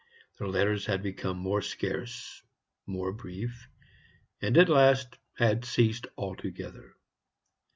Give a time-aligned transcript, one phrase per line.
[0.39, 2.41] Their letters had become more scarce,
[2.87, 3.69] more brief,
[4.41, 6.95] and at last had ceased altogether.